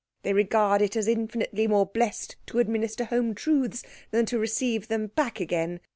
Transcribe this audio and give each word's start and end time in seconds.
They 0.23 0.33
regard 0.33 0.81
it 0.81 0.95
as 0.95 1.07
infinitely 1.07 1.67
more 1.67 1.85
blessed 1.85 2.35
to 2.47 2.57
administer 2.57 3.05
home 3.05 3.35
truths 3.35 3.83
than 4.09 4.25
to 4.25 4.39
receive 4.39 4.87
them 4.87 5.11
back 5.15 5.39
again. 5.39 5.79